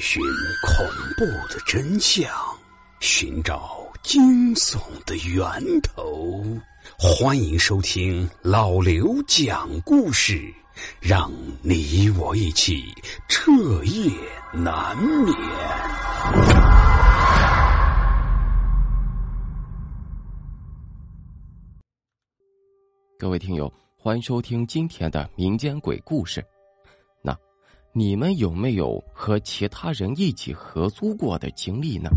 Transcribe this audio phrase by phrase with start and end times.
[0.00, 0.22] 寻
[0.66, 0.86] 恐
[1.16, 2.30] 怖的真相，
[3.00, 6.42] 寻找惊悚的源头。
[6.98, 10.52] 欢迎收听老刘讲故事，
[11.00, 11.30] 让
[11.62, 12.84] 你我一起
[13.28, 13.52] 彻
[13.84, 14.10] 夜
[14.52, 15.34] 难眠。
[23.18, 26.44] 各位听友，欢迎收听今天的民间鬼故事。
[27.94, 32.08] 你们有没有和其他人一起合租过的经历呢？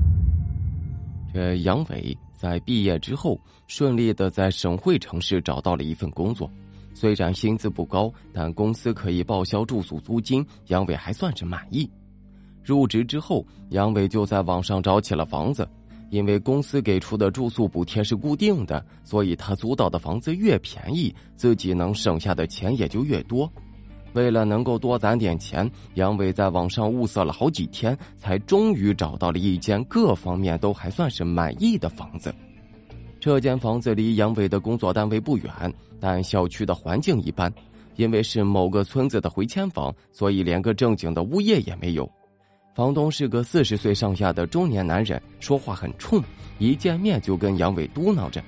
[1.33, 6.49] 这杨伟在毕业之后顺利的在省会城市找到了一份工作，
[6.93, 11.89] 虽然薪资不高，但公司可以报销住宿租金，杨伟还算是满意。
[12.63, 15.67] 入职之后，杨伟就在网上找起了房子。
[16.11, 23.51] 因为公司给出的住宿补贴是固定的，所以他租到的房子越便宜，自己能省下的钱也就越多。
[24.15, 32.33] 为了能够多攒点钱，杨伟在网上物色了好几天，才终于找到了一间各方面都还算是满意的房子。
[33.19, 37.53] 这间房子离杨伟的工作单位不远，但小区的环境一般，
[37.97, 42.09] 因为是某个村子的回迁房，所以连个正经的物业也没有。
[42.73, 46.23] 房东是个四十岁上下的中年男人，说话很冲，
[46.57, 48.43] 一见面就跟杨伟嘟囔着：“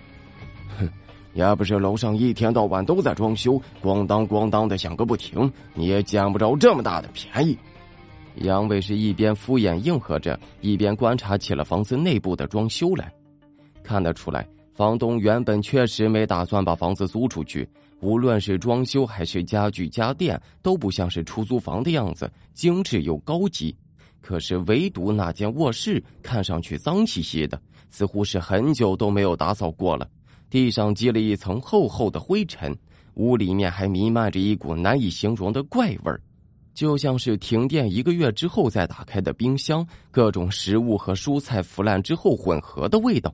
[0.80, 0.90] 哼，
[1.38, 7.58] 要不是楼上一天到晚都在装修，咣当咣当的响个不停，你也捡不着这么大的便宜。”
[8.42, 13.12] 杨伟是一边敷衍应和着，一边观察起了房子内部的装修来。
[13.84, 17.68] 看得出来，房东原本确实没打算把房子租出去，
[18.00, 23.76] 无论是装修还是家具家电，都不像是出租房的样子，精致又高级。
[24.22, 30.08] 可是，唯独那间卧室看上去脏兮兮的，似乎是很久都没有打扫过了。
[30.50, 32.76] 地上积了一层厚厚的灰尘，
[33.16, 36.22] 屋里面还弥漫着一股难以形容的怪味儿，
[36.74, 43.34] 就像是停电一个月之后再打开的冰箱，各种食物和蔬菜腐烂之后混合的味道。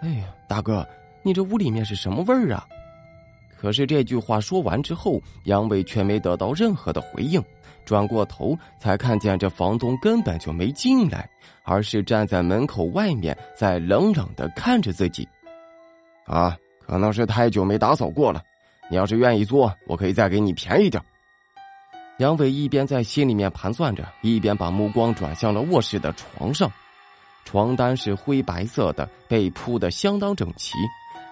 [0.00, 0.86] 哎呀，大哥，
[1.22, 2.66] 你这屋里面是什么味儿啊？
[3.56, 7.42] 可是这句话说完之后，杨伟却没得到任何的回应。
[7.84, 11.28] 转过头，才看见这房东根本就没进来，
[11.62, 15.26] 而是站在门口外面，在冷冷的看着自己。
[16.26, 16.56] 啊，
[16.86, 18.42] 可能是太久没打扫过了。
[18.90, 21.02] 你要是愿意做，我可以再给你便宜点。
[22.18, 26.70] 杨伟一边在心里面盘算着，一边把目光转向了卧室的床上。
[27.44, 30.74] 床单是灰白色的，被铺的相当整齐。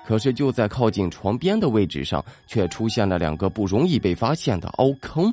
[0.07, 5.33] 可是就在靠近床边的位置上，却出现了两个不容易被发现的凹坑。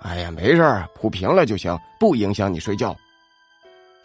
[0.00, 2.96] 哎呀，没事铺平了就行，不影响你睡觉。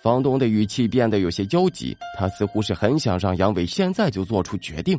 [0.02, 4.98] 房东的语气变得有些焦急，他似乎是很想让杨伟现在就做出决定。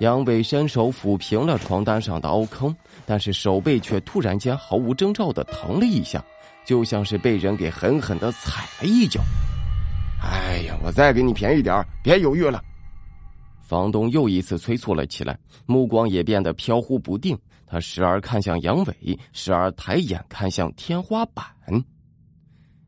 [0.00, 2.74] 杨伟伸手抚平了床单上的凹坑，
[3.06, 6.22] 但是手背却突然间毫无征兆的疼了一下，
[6.64, 9.20] 就像是被人给狠狠的踩了一脚。
[10.20, 12.62] 哎呀，我再给你便宜点别犹豫了。
[13.60, 17.38] 房东又一次催促了起来，目光也变得飘忽不定。
[17.66, 21.46] 他时而看向杨伟，时而抬眼看向天花板。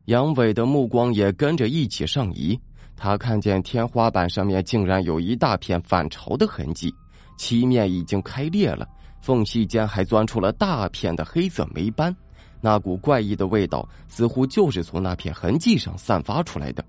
[0.05, 2.59] 杨伟的目光也跟着一起上移。
[2.95, 6.93] 他看见天花板上面竟然有一大片反潮的痕迹，
[7.37, 8.87] 漆面已经开裂了，
[9.21, 12.15] 缝隙间还钻出了大片的黑色霉斑。
[12.61, 16.83] 那股怪异的味道，似乎就是从那片痕迹上散发出来的。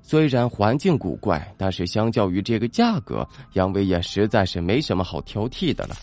[0.00, 5.96] 虽然环境古怪，但是相较于这个价格，杨伟也实在是没什么好挑剔的了。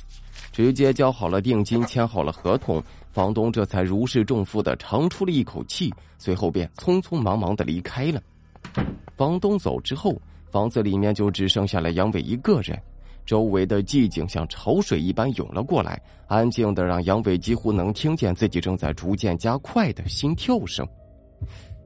[0.52, 2.84] 直接交好了定金，签好了合同，
[3.16, 8.22] 房东这才如释重负的长出了一口气，随后便匆匆忙忙的离开了。
[9.16, 10.22] 房东走之后，
[10.52, 12.78] 房子里面就只剩下了杨伟一个人，
[13.26, 20.86] 周围的寂静像潮水一般涌了过来，安静的让杨伟几乎能听见自己正在逐渐加快的心跳声。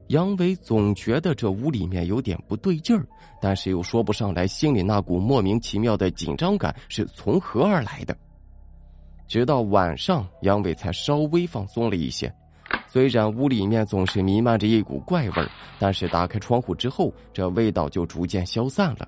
[0.08, 3.06] 杨伟总觉得这屋里面有点不对劲儿，
[3.40, 8.16] 但是又说不上来，心里那股莫名其妙的紧张感是从何而来的。
[9.30, 12.34] 直到晚上，杨伟才稍微放松了一些。
[12.88, 15.48] 虽然屋里面总是弥漫着一股怪味儿，
[15.78, 19.06] 但是打开窗户之后，这味道就逐渐消散了。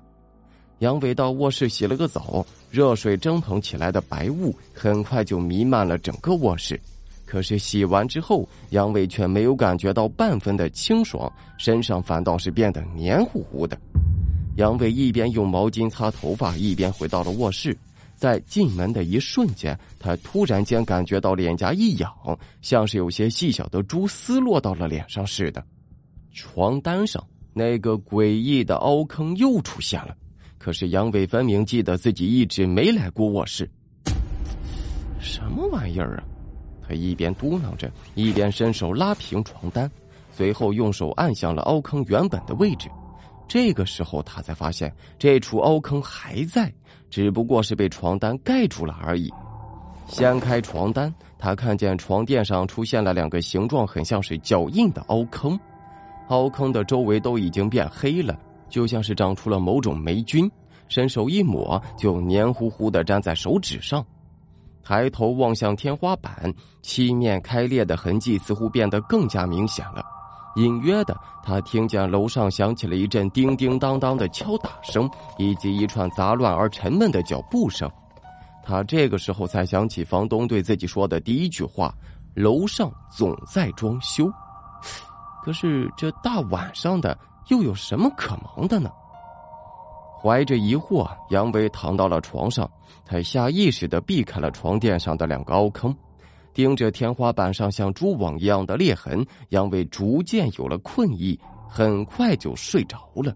[0.79, 6.79] 杨伟到卧室洗了个澡，热水蒸腾起来的白雾很快就弥漫了整个卧室。
[7.25, 13.77] 可是洗完之后，杨伟却没有感觉到半分的清爽，身上反倒是变得黏糊糊的。
[14.55, 17.77] 杨伟一边用毛巾擦头发，一边回到了卧室。
[18.23, 22.09] 在进门的一瞬间，他突然间感觉到脸颊一痒，
[22.61, 25.61] 像是有些细小的蛛丝落到了脸上似的。
[26.31, 27.21] 床单上
[27.53, 30.15] 那个诡异的凹坑又出现了，
[30.57, 33.69] 可是杨伟分明记得自己一直没来过卧室。
[35.19, 36.23] 什么玩意儿啊！
[36.87, 39.91] 他一边嘟囔着，一边伸手拉平床单，
[40.31, 42.89] 随后用手按向了凹坑原本的位置。
[43.47, 46.73] 这个时候，他才发现这处凹坑还在，
[47.09, 49.31] 只不过是被床单盖住了而已。
[50.07, 55.59] 掀开床单，他看见床垫上出现了两个形状很像是脚印的凹坑，
[56.29, 58.37] 凹坑的周围都已经变黑了，
[58.69, 60.49] 就像是长出了某种霉菌。
[60.89, 64.05] 伸手一抹，就黏糊糊的粘在手指上。
[64.83, 70.03] 抬头望向天花板，漆面开裂的痕迹似乎变得更加明显了。
[70.55, 77.89] 隐约的，他听见楼上响起了一阵叮叮当当的敲打声，以及一串杂乱而沉闷的脚步声。
[78.63, 81.93] 他这个时候才想起房东对自己说的第一句话
[82.33, 84.31] ：“楼上总在装修。”
[85.43, 87.17] 可是这大晚上的，
[87.49, 88.89] 又有什么可忙的呢？
[90.21, 92.69] 怀着疑惑，杨威躺到了床上，
[93.05, 95.93] 他下意识的避开了床垫上的两个凹坑。
[96.53, 103.35] 盯着天花板上像蛛网一样的裂痕，杨伟逐渐有了困意，很快就睡着了。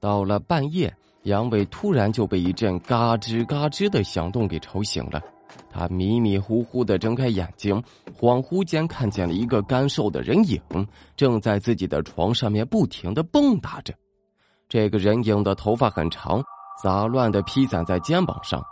[0.00, 5.20] 到了半夜，杨伟突然就被一阵嘎吱嘎吱的响动给吵醒了。
[5.70, 7.82] 他迷迷糊糊的睁开眼睛，
[8.18, 10.60] 恍惚间看见了一个干瘦的人影，
[11.16, 13.94] 正在自己的床上面不停的蹦跶着。
[14.68, 16.42] 这个人影的头发很长，
[16.82, 18.62] 杂乱的披散在肩膀上。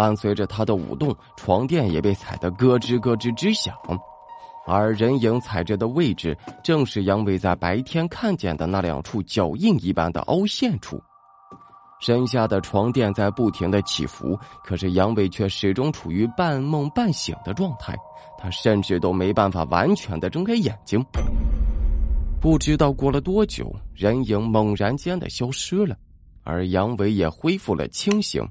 [0.00, 3.74] 伴随着他的舞动，床垫也被踩得咯吱咯吱直响，
[4.66, 10.98] 而人影踩着的位置，正是杨伟在白天看见的那两处脚印一般的凹陷处。
[12.00, 17.94] 身下的床垫在不停的起伏，可是杨伟却始终处于半梦半醒的状态，
[18.38, 21.04] 他甚至都没办法完全的睁开眼睛。
[22.40, 25.94] 不知道过了多久，人影猛然间的消失了，
[26.42, 28.42] 而杨伟也恢复了清醒。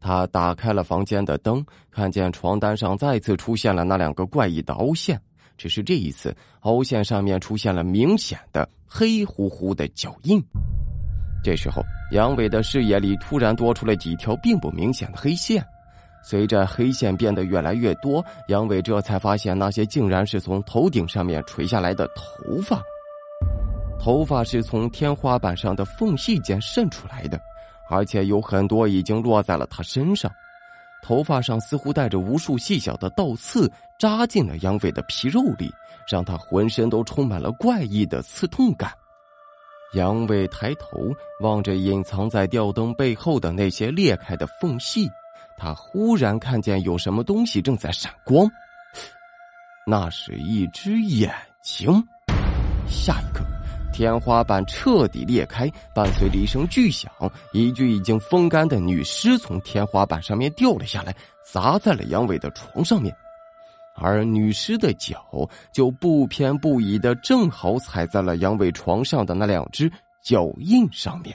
[0.00, 5.20] 他打开了房间的灯，看见床单上再次出现了那两个怪异的凹陷，
[5.56, 10.42] 只是这一次凹陷上面出现了明显的黑乎乎的脚印。
[11.42, 11.82] 这时候，
[12.12, 15.64] 杨伟的视野里突然多出了几条并不明显的黑线，
[16.24, 22.82] 随着黑线变得越来越多，杨伟这才发现那些竟然是从头顶上面垂下来的头发，
[23.98, 27.40] 头发是从天花板上的缝隙间渗出来的。
[27.88, 30.30] 而且有很多已经落在了他身上，
[31.02, 35.72] 头发上似乎带着无数细小的倒刺，扎进了杨伟的皮肉里，
[36.10, 38.92] 让他浑身都充满了怪异的刺痛感。
[39.94, 45.08] 杨伟抬头望着隐藏在吊灯背后的那些裂开的缝隙，
[45.56, 48.50] 他忽然看见有什么东西正在闪光，
[49.86, 52.02] 那是一只眼睛。
[52.88, 53.55] 下一刻。
[53.96, 57.10] 天花板彻底裂开，伴随着一声巨响，
[57.54, 61.16] 一具已经风干的女尸从天花板上面掉了下来，
[61.50, 63.10] 砸在了杨伟的床上面，
[63.96, 69.90] 而女尸的脚就不偏不倚的正好踩在了杨伟床上的那两只
[70.22, 71.34] 脚印上面。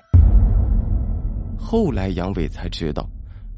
[1.57, 3.09] 后来杨伟才知道，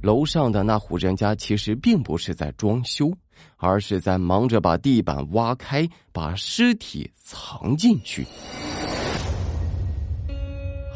[0.02, 3.12] 楼上的那户人家其实并不是在装修，
[3.58, 8.26] 而是在忙着把地板挖开，把尸体藏进去。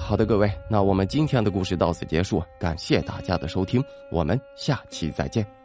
[0.08, 5.57] 好的，各位，那我们今天的故事到此结束，感谢大家的收听，我们下期再见。